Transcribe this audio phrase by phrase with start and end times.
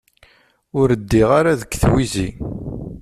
[0.79, 2.29] Ur ddiɣ ara deg twizi.